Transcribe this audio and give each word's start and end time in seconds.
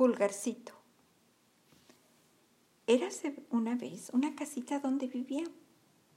Pulgarcito. 0.00 0.72
Érase 2.86 3.36
una 3.50 3.74
vez 3.74 4.08
una 4.14 4.34
casita 4.34 4.78
donde 4.78 5.08
vivían 5.08 5.52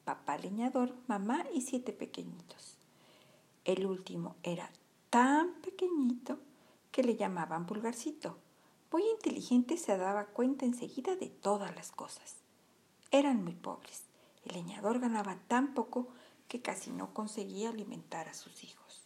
papá 0.05 0.37
leñador, 0.37 0.95
mamá 1.07 1.43
y 1.53 1.59
siete 1.59 1.91
pequeñitos. 1.91 2.77
El 3.65 3.85
último 3.85 4.37
era 4.41 4.71
tan 5.09 5.55
pequeñito 5.55 6.39
que 6.93 7.03
le 7.03 7.17
llamaban 7.17 7.65
Pulgarcito. 7.65 8.37
Muy 8.89 9.03
inteligente 9.03 9.75
se 9.75 9.97
daba 9.97 10.27
cuenta 10.27 10.63
enseguida 10.63 11.17
de 11.17 11.27
todas 11.27 11.75
las 11.75 11.91
cosas. 11.91 12.37
Eran 13.11 13.43
muy 13.43 13.55
pobres. 13.55 14.03
El 14.45 14.53
leñador 14.53 15.01
ganaba 15.01 15.39
tan 15.49 15.73
poco 15.73 16.07
que 16.47 16.61
casi 16.61 16.89
no 16.91 17.13
conseguía 17.13 17.71
alimentar 17.71 18.29
a 18.29 18.33
sus 18.33 18.63
hijos. 18.63 19.01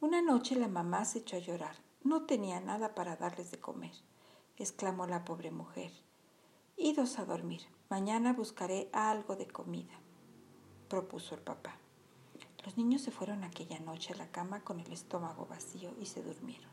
Una 0.00 0.22
noche 0.22 0.54
la 0.54 0.68
mamá 0.68 1.04
se 1.04 1.18
echó 1.18 1.34
a 1.34 1.40
llorar. 1.40 1.85
No 2.06 2.22
tenía 2.22 2.60
nada 2.60 2.94
para 2.94 3.16
darles 3.16 3.50
de 3.50 3.58
comer, 3.58 3.90
exclamó 4.58 5.08
la 5.08 5.24
pobre 5.24 5.50
mujer. 5.50 5.90
Idos 6.76 7.18
a 7.18 7.24
dormir. 7.24 7.62
Mañana 7.90 8.32
buscaré 8.32 8.88
algo 8.92 9.34
de 9.34 9.48
comida, 9.48 9.94
propuso 10.88 11.34
el 11.34 11.40
papá. 11.40 11.74
Los 12.64 12.76
niños 12.76 13.02
se 13.02 13.10
fueron 13.10 13.42
aquella 13.42 13.80
noche 13.80 14.12
a 14.12 14.16
la 14.18 14.30
cama 14.30 14.60
con 14.60 14.78
el 14.78 14.92
estómago 14.92 15.46
vacío 15.46 15.96
y 16.00 16.06
se 16.06 16.22
durmieron. 16.22 16.70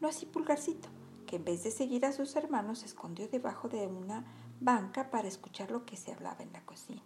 No 0.00 0.08
así 0.08 0.24
Pulgarcito, 0.24 0.88
que 1.26 1.36
en 1.36 1.44
vez 1.44 1.62
de 1.62 1.70
seguir 1.70 2.06
a 2.06 2.14
sus 2.14 2.34
hermanos 2.34 2.78
se 2.78 2.86
escondió 2.86 3.28
debajo 3.28 3.68
de 3.68 3.86
una 3.86 4.24
banca 4.58 5.10
para 5.10 5.28
escuchar 5.28 5.70
lo 5.70 5.84
que 5.84 5.98
se 5.98 6.14
hablaba 6.14 6.42
en 6.42 6.54
la 6.54 6.64
cocina. 6.64 7.02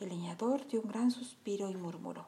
El 0.00 0.08
leñador 0.08 0.66
dio 0.66 0.80
un 0.80 0.88
gran 0.88 1.10
suspiro 1.10 1.68
y 1.68 1.76
murmuró. 1.76 2.26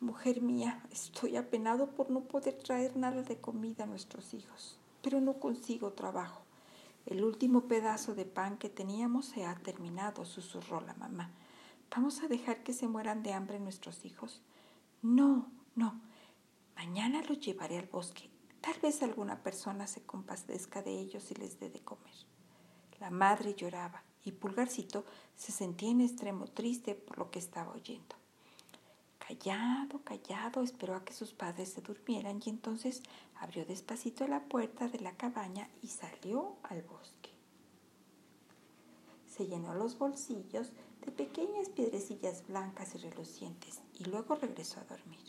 Mujer 0.00 0.40
mía, 0.40 0.82
estoy 0.90 1.36
apenado 1.36 1.90
por 1.90 2.10
no 2.10 2.22
poder 2.22 2.54
traer 2.54 2.96
nada 2.96 3.22
de 3.22 3.38
comida 3.38 3.84
a 3.84 3.86
nuestros 3.86 4.32
hijos, 4.32 4.78
pero 5.02 5.20
no 5.20 5.34
consigo 5.38 5.92
trabajo. 5.92 6.40
El 7.04 7.22
último 7.22 7.68
pedazo 7.68 8.14
de 8.14 8.24
pan 8.24 8.56
que 8.56 8.70
teníamos 8.70 9.26
se 9.26 9.44
ha 9.44 9.54
terminado, 9.56 10.24
susurró 10.24 10.80
la 10.80 10.94
mamá. 10.94 11.30
¿Vamos 11.94 12.22
a 12.22 12.28
dejar 12.28 12.62
que 12.62 12.72
se 12.72 12.88
mueran 12.88 13.22
de 13.22 13.34
hambre 13.34 13.60
nuestros 13.60 14.06
hijos? 14.06 14.40
No, 15.02 15.52
no. 15.74 16.00
Mañana 16.76 17.22
los 17.28 17.38
llevaré 17.38 17.76
al 17.76 17.86
bosque. 17.86 18.30
Tal 18.62 18.80
vez 18.80 19.02
alguna 19.02 19.42
persona 19.42 19.86
se 19.86 20.00
compadezca 20.00 20.80
de 20.82 20.98
ellos 20.98 21.30
y 21.30 21.34
les 21.34 21.60
dé 21.60 21.68
de 21.68 21.80
comer. 21.80 22.14
La 23.00 23.10
madre 23.10 23.54
lloraba 23.54 24.02
y 24.24 24.32
Pulgarcito 24.32 25.04
se 25.36 25.52
sentía 25.52 25.90
en 25.90 26.00
extremo 26.00 26.46
triste 26.46 26.94
por 26.94 27.18
lo 27.18 27.30
que 27.30 27.38
estaba 27.38 27.72
oyendo. 27.72 28.19
Callado, 29.42 30.02
callado, 30.04 30.62
esperó 30.62 30.94
a 30.94 31.02
que 31.02 31.14
sus 31.14 31.32
padres 31.32 31.70
se 31.70 31.80
durmieran 31.80 32.42
y 32.44 32.50
entonces 32.50 33.02
abrió 33.36 33.64
despacito 33.64 34.26
la 34.26 34.40
puerta 34.40 34.86
de 34.88 35.00
la 35.00 35.12
cabaña 35.12 35.70
y 35.82 35.88
salió 35.88 36.56
al 36.62 36.82
bosque. 36.82 37.30
Se 39.26 39.46
llenó 39.46 39.72
los 39.72 39.96
bolsillos 39.96 40.72
de 41.06 41.10
pequeñas 41.10 41.70
piedrecillas 41.70 42.46
blancas 42.48 42.94
y 42.94 42.98
relucientes 42.98 43.80
y 43.98 44.04
luego 44.04 44.34
regresó 44.34 44.80
a 44.80 44.84
dormir. 44.84 45.24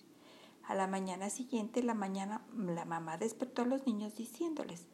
A 0.67 0.75
la 0.75 0.87
mañana 0.87 1.29
siguiente, 1.29 1.81
la, 1.81 1.93
mañana, 1.93 2.45
la 2.53 2.83
mamá 2.83 3.17
despertó 3.17 3.61
a 3.61 3.65
los 3.65 3.85
niños 3.87 4.15
diciéndoles, 4.15 4.87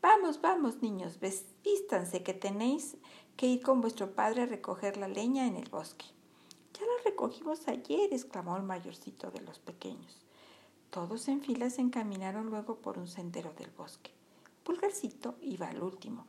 Vamos, 0.00 0.40
vamos, 0.40 0.82
niños, 0.82 1.18
vístanse 1.64 2.22
que 2.22 2.34
tenéis 2.34 2.96
que 3.36 3.46
ir 3.46 3.60
con 3.60 3.80
vuestro 3.80 4.14
padre 4.14 4.42
a 4.42 4.46
recoger 4.46 4.98
la 4.98 5.08
leña 5.08 5.48
en 5.48 5.56
el 5.56 5.68
bosque. 5.68 6.06
Recogimos 7.04 7.66
ayer, 7.68 8.12
exclamó 8.12 8.56
el 8.56 8.62
mayorcito 8.62 9.30
de 9.30 9.40
los 9.40 9.58
pequeños. 9.58 10.20
Todos 10.90 11.28
en 11.28 11.40
fila 11.40 11.70
se 11.70 11.80
encaminaron 11.80 12.46
luego 12.50 12.76
por 12.76 12.98
un 12.98 13.08
sendero 13.08 13.52
del 13.54 13.70
bosque. 13.70 14.10
Pulgarcito 14.62 15.36
iba 15.40 15.68
al 15.68 15.82
último, 15.82 16.26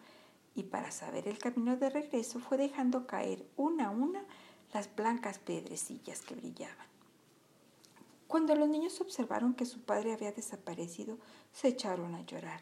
y 0.56 0.64
para 0.64 0.92
saber 0.92 1.28
el 1.28 1.38
camino 1.38 1.78
de 1.78 1.90
regreso 1.90 2.40
fue 2.40 2.58
dejando 2.58 3.06
caer 3.06 3.46
una 3.58 3.88
a 3.88 3.92
una 3.92 4.24
las 4.74 4.96
blancas 4.96 5.38
piedrecillas 5.40 6.22
que 6.22 6.36
brillaban. 6.36 6.88
Cuando 8.28 8.56
los 8.56 8.68
niños 8.68 9.00
observaron 9.00 9.54
que 9.54 9.66
su 9.66 9.82
padre 9.82 10.14
había 10.14 10.32
desaparecido, 10.32 11.20
se 11.52 11.68
echaron 11.68 12.16
a 12.16 12.26
llorar. 12.26 12.62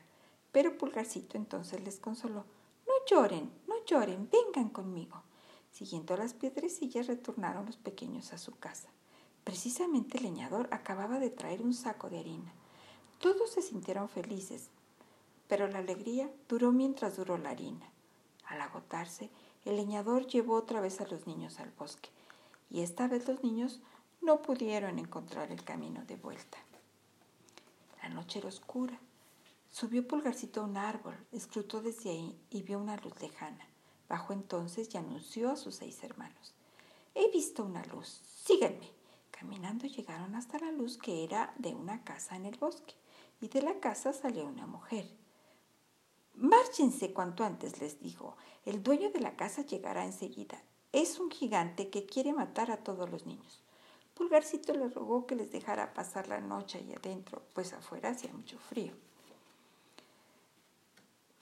Pero 0.52 0.78
Pulgarcito 0.78 1.38
entonces 1.38 1.82
les 1.82 2.00
consoló. 2.00 2.46
No 2.86 2.94
lloren, 3.10 3.50
no 3.68 3.76
lloren, 3.86 4.30
vengan 4.30 4.70
conmigo. 4.70 5.24
Siguiendo 5.72 6.18
las 6.18 6.34
piedrecillas 6.34 7.08
retornaron 7.08 7.66
los 7.66 7.78
pequeños 7.78 8.34
a 8.34 8.38
su 8.38 8.52
casa. 8.58 8.90
Precisamente 9.44 10.18
el 10.18 10.24
leñador 10.24 10.68
acababa 10.72 11.20
de 11.20 11.30
traer 11.30 11.62
un 11.62 11.74
saco 11.74 12.09
de 12.09 12.20
harina. 12.20 12.52
Todos 13.20 13.52
se 13.52 13.62
sintieron 13.62 14.09
felices, 14.09 14.70
pero 15.48 15.68
la 15.68 15.80
alegría 15.80 16.30
duró 16.48 16.72
mientras 16.72 17.18
duró 17.18 17.38
la 17.38 17.50
harina. 17.52 17.90
Al 18.46 18.62
agotarse, 18.62 19.30
el 19.66 19.78
leñador 19.78 20.28
llevó 20.28 20.56
otra 20.56 20.82
vez 20.82 21.02
a 21.02 21.08
los 21.08 21.26
niños 21.28 21.59
al 21.59 21.72
bosque, 21.72 22.09
y 22.70 22.82
esta 22.82 23.08
vez 23.08 23.28
los 23.28 23.44
niños 23.44 23.80
no 24.22 24.42
pudieron 24.42 25.00
encontrar 25.00 25.52
el 25.52 25.64
camino 25.64 26.03
de 26.06 26.16
vuelta. 26.16 26.58
La 28.02 28.09
noche 28.09 28.40
era 28.40 28.50
oscura. 28.50 29.00
Subió 29.72 30.08
Pulgarcito 30.08 30.62
a 30.62 30.66
un 30.66 30.78
árbol, 30.78 31.16
escrutó 31.32 31.82
desde 31.82 32.09
ahí 32.09 32.38
y 32.50 32.62
vio 32.62 32.80
una 32.80 32.98
luz 32.98 33.20
lejana. 33.22 33.71
Bajó 34.12 34.34
entonces 34.34 34.94
y 34.94 34.98
anunció 34.98 35.52
a 35.52 35.56
sus 35.56 35.76
seis 35.76 36.04
hermanos. 36.04 36.54
He 37.16 37.32
visto 37.32 37.64
una 37.64 37.82
luz, 37.86 38.22
síganme. 38.44 38.92
Caminando 39.32 39.88
llegaron 39.88 40.36
hasta 40.36 40.60
la 40.60 40.70
luz 40.74 40.98
que 40.98 41.24
era 41.24 41.54
de 41.58 41.74
una 41.74 42.04
casa 42.04 42.36
en 42.36 42.46
el 42.46 42.58
bosque, 42.58 42.94
y 43.40 43.48
de 43.48 43.62
la 43.62 43.80
casa 43.80 44.12
salió 44.12 44.44
una 44.44 44.68
mujer. 44.68 45.10
Márchense 46.34 47.14
cuanto 47.14 47.46
antes, 47.46 47.80
les 47.80 48.02
dijo. 48.02 48.36
El 48.66 48.84
dueño 48.84 49.12
de 49.12 49.22
la 49.22 49.38
casa 49.38 49.62
llegará 49.62 50.04
enseguida. 50.04 50.62
Es 50.92 51.18
un 51.18 51.32
gigante 51.32 51.90
que 51.90 52.06
quiere 52.06 52.34
matar 52.34 52.70
a 52.70 52.84
todos 52.84 53.10
los 53.10 53.26
niños. 53.26 53.62
Pulgarcito 54.14 54.74
le 54.74 54.90
rogó 54.90 55.26
que 55.26 55.38
les 55.38 55.54
dejara 55.54 55.94
pasar 55.94 56.28
la 56.28 56.42
noche 56.42 56.80
ahí 56.80 56.94
adentro, 56.94 57.44
pues 57.54 57.72
afuera 57.72 58.10
hacía 58.10 58.34
mucho 58.34 58.60
frío. 58.60 58.92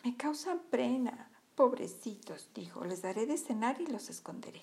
Me 0.03 0.15
causan 0.15 0.59
pena, 0.69 1.31
Pobrecitos, 1.59 2.47
dijo, 2.55 2.85
les 2.85 3.01
daré 3.01 3.25
de 3.25 3.37
cenar 3.37 3.81
y 3.81 3.85
los 3.85 4.09
esconderé. 4.09 4.61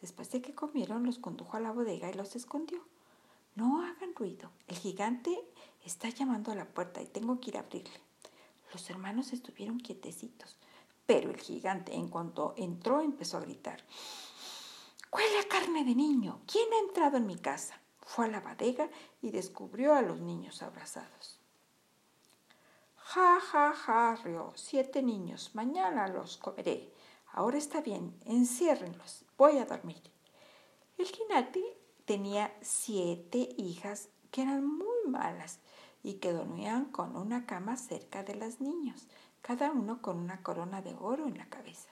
Después 0.00 0.32
de 0.32 0.42
que 0.42 0.52
comieron, 0.52 1.06
los 1.06 1.20
condujo 1.20 1.56
a 1.56 1.60
la 1.60 1.70
bodega 1.70 2.10
y 2.10 2.14
los 2.14 2.34
escondió. 2.34 2.80
No 3.54 3.84
hagan 3.84 4.16
ruido. 4.16 4.50
El 4.66 4.76
gigante 4.78 5.38
está 5.84 6.08
llamando 6.08 6.50
a 6.50 6.56
la 6.56 6.64
puerta 6.64 7.00
y 7.00 7.06
tengo 7.06 7.38
que 7.38 7.50
ir 7.50 7.56
a 7.56 7.60
abrirle. 7.60 8.00
Los 8.72 8.90
hermanos 8.90 9.32
estuvieron 9.32 9.78
quietecitos, 9.78 10.56
pero 11.06 11.30
el 11.30 11.38
gigante, 11.38 11.94
en 11.94 12.08
cuanto 12.08 12.52
entró, 12.56 13.00
empezó 13.00 13.36
a 13.36 13.42
gritar. 13.42 13.84
¡Huele 15.12 15.38
a 15.38 15.46
carne 15.46 15.84
de 15.84 15.94
niño! 15.94 16.40
¿Quién 16.50 16.66
ha 16.72 16.80
entrado 16.88 17.16
en 17.16 17.28
mi 17.28 17.36
casa? 17.36 17.80
Fue 18.00 18.24
a 18.24 18.28
la 18.28 18.40
bodega 18.40 18.90
y 19.22 19.30
descubrió 19.30 19.94
a 19.94 20.02
los 20.02 20.18
niños 20.18 20.64
abrazados. 20.64 21.38
Ja, 23.14 23.40
ja, 23.40 23.72
ja, 23.72 24.16
rió. 24.22 24.52
Siete 24.54 25.02
niños. 25.02 25.54
Mañana 25.54 26.08
los 26.08 26.36
comeré. 26.36 26.92
Ahora 27.32 27.56
está 27.56 27.80
bien. 27.80 28.14
Enciérrenlos. 28.26 29.24
Voy 29.38 29.56
a 29.56 29.64
dormir. 29.64 30.02
El 30.98 31.06
jinete 31.06 31.64
tenía 32.04 32.54
siete 32.60 33.48
hijas 33.56 34.10
que 34.30 34.42
eran 34.42 34.66
muy 34.66 35.06
malas 35.06 35.58
y 36.02 36.16
que 36.16 36.34
dormían 36.34 36.84
con 36.84 37.16
una 37.16 37.46
cama 37.46 37.78
cerca 37.78 38.24
de 38.24 38.34
los 38.34 38.60
niños, 38.60 39.06
cada 39.40 39.70
uno 39.70 40.02
con 40.02 40.18
una 40.18 40.42
corona 40.42 40.82
de 40.82 40.94
oro 41.00 41.26
en 41.28 41.38
la 41.38 41.48
cabeza. 41.48 41.88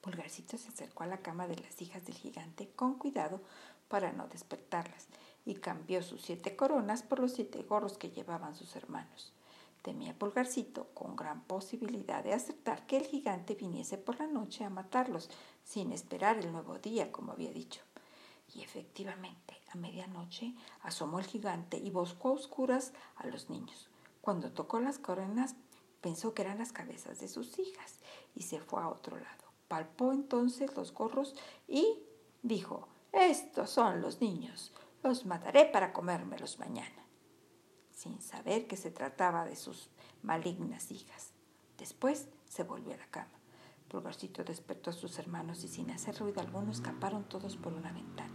Pulgarcito 0.00 0.58
se 0.58 0.70
acercó 0.70 1.04
a 1.04 1.06
la 1.06 1.18
cama 1.18 1.46
de 1.46 1.58
las 1.58 1.80
hijas 1.80 2.04
del 2.04 2.16
gigante 2.16 2.68
con 2.74 2.94
cuidado 2.94 3.42
para 3.86 4.12
no 4.12 4.26
despertarlas 4.26 5.06
y 5.44 5.54
cambió 5.54 6.02
sus 6.02 6.22
siete 6.22 6.56
coronas 6.56 7.04
por 7.04 7.20
los 7.20 7.34
siete 7.34 7.62
gorros 7.62 7.96
que 7.96 8.10
llevaban 8.10 8.56
sus 8.56 8.74
hermanos. 8.74 9.32
Temía 9.84 10.18
Pulgarcito 10.18 10.88
con 10.94 11.14
gran 11.14 11.42
posibilidad 11.42 12.24
de 12.24 12.32
aceptar 12.32 12.86
que 12.86 12.96
el 12.96 13.04
gigante 13.04 13.54
viniese 13.54 13.98
por 13.98 14.18
la 14.18 14.26
noche 14.26 14.64
a 14.64 14.70
matarlos, 14.70 15.28
sin 15.62 15.92
esperar 15.92 16.38
el 16.38 16.50
nuevo 16.52 16.78
día, 16.78 17.12
como 17.12 17.32
había 17.32 17.52
dicho. 17.52 17.82
Y 18.54 18.62
efectivamente, 18.62 19.60
a 19.70 19.76
medianoche 19.76 20.54
asomó 20.80 21.18
el 21.18 21.26
gigante 21.26 21.76
y 21.76 21.90
buscó 21.90 22.30
a 22.30 22.32
oscuras 22.32 22.94
a 23.16 23.26
los 23.26 23.50
niños. 23.50 23.90
Cuando 24.22 24.52
tocó 24.52 24.80
las 24.80 24.98
coronas, 24.98 25.54
pensó 26.00 26.32
que 26.32 26.40
eran 26.40 26.56
las 26.56 26.72
cabezas 26.72 27.20
de 27.20 27.28
sus 27.28 27.58
hijas 27.58 28.00
y 28.34 28.44
se 28.44 28.60
fue 28.60 28.80
a 28.80 28.88
otro 28.88 29.18
lado. 29.18 29.44
Palpó 29.68 30.14
entonces 30.14 30.74
los 30.74 30.94
gorros 30.94 31.34
y 31.68 31.98
dijo, 32.42 32.88
estos 33.12 33.68
son 33.68 34.00
los 34.00 34.22
niños, 34.22 34.72
los 35.02 35.26
mataré 35.26 35.66
para 35.66 35.92
comérmelos 35.92 36.58
mañana 36.58 37.03
sin 37.94 38.20
saber 38.20 38.66
que 38.66 38.76
se 38.76 38.90
trataba 38.90 39.44
de 39.44 39.56
sus 39.56 39.88
malignas 40.22 40.90
hijas. 40.90 41.30
Después 41.78 42.26
se 42.48 42.62
volvió 42.62 42.94
a 42.94 42.98
la 42.98 43.06
cama. 43.06 43.30
Pulgarcito 43.88 44.42
despertó 44.42 44.90
a 44.90 44.92
sus 44.92 45.18
hermanos 45.18 45.62
y 45.64 45.68
sin 45.68 45.90
hacer 45.90 46.18
ruido 46.18 46.40
alguno 46.40 46.72
escaparon 46.72 47.24
todos 47.24 47.56
por 47.56 47.72
una 47.72 47.92
ventana. 47.92 48.34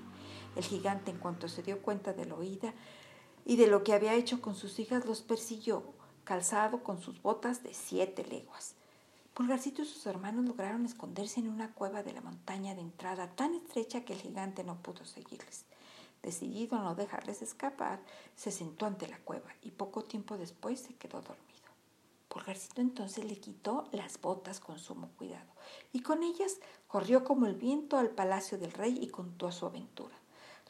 El 0.56 0.64
gigante, 0.64 1.12
en 1.12 1.18
cuanto 1.18 1.48
se 1.48 1.64
dio 1.64 1.82
cuenta 1.82 2.14
de 2.14 2.26
la 2.26 2.36
oída 2.36 2.74
y 3.46 3.56
de 3.56 3.68
lo 3.68 3.84
que 3.84 3.94
había 3.94 4.14
hecho 4.16 4.42
con 4.42 4.56
sus 4.56 4.80
hijas, 4.80 5.06
los 5.06 5.22
persiguió. 5.22 5.84
calzado 6.24 6.84
con 6.84 7.02
sus 7.02 7.24
botas 7.24 7.64
de 7.64 7.74
siete 7.74 8.24
leguas. 8.24 8.76
Pulgarcito 9.34 9.82
y 9.82 9.86
sus 9.86 10.06
hermanos 10.06 10.46
lograron 10.46 10.86
esconderse 10.86 11.40
en 11.40 11.50
una 11.50 11.74
cueva 11.74 12.04
de 12.04 12.14
la 12.14 12.22
montaña 12.22 12.76
de 12.76 12.82
entrada 12.82 13.36
tan 13.36 13.56
estrecha 13.56 14.06
que 14.06 14.14
el 14.14 14.22
gigante 14.22 14.64
no 14.64 14.82
pudo 14.82 15.06
seguirles. 15.06 15.66
Decidido 16.22 16.78
a 16.78 16.84
no 16.84 16.96
dejarles 16.96 17.42
escapar, 17.42 18.02
se 18.36 18.52
sentó 18.52 18.86
ante 18.86 19.08
la 19.08 19.20
cueva 19.20 19.50
y 19.62 19.72
poco 19.72 20.04
tiempo 20.04 20.38
después 20.38 20.80
se 20.80 20.96
quedó 20.96 21.22
dormido. 21.22 21.50
Pulgarcito 22.28 22.82
entonces 22.82 23.26
le 23.26 23.40
quitó 23.40 23.88
las 23.92 24.22
botas 24.22 24.60
con 24.60 24.78
sumo 24.78 25.10
cuidado 25.18 25.50
y 25.92 26.02
con 26.02 26.22
ellas 26.22 26.60
corrió 26.88 27.24
como 27.24 27.48
el 27.48 27.56
viento 27.56 27.98
al 27.98 28.12
palacio 28.12 28.58
del 28.58 28.72
rey 28.72 29.00
y 29.02 29.08
contó 29.08 29.52
su 29.52 29.66
aventura. 29.66 30.16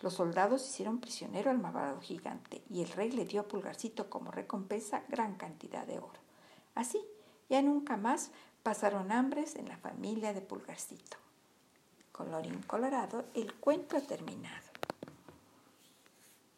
Los 0.01 0.13
soldados 0.13 0.65
hicieron 0.65 1.01
prisionero 1.01 1.51
al 1.51 1.59
malvado 1.59 1.99
gigante 1.99 2.63
y 2.69 2.81
el 2.81 2.89
rey 2.89 3.11
le 3.11 3.25
dio 3.25 3.41
a 3.41 3.47
Pulgarcito 3.47 4.09
como 4.09 4.31
recompensa 4.31 5.03
gran 5.09 5.35
cantidad 5.35 5.85
de 5.85 5.97
oro. 5.97 6.19
Así, 6.75 7.01
ya 7.49 7.61
nunca 7.61 7.97
más 7.97 8.31
pasaron 8.63 9.11
hambres 9.11 9.55
en 9.55 9.67
la 9.67 9.77
familia 9.77 10.33
de 10.33 10.41
Pulgarcito. 10.41 11.17
Colorín 12.13 12.61
colorado, 12.61 13.25
el 13.33 13.53
cuento 13.55 13.97
ha 13.97 14.01
terminado. 14.01 14.68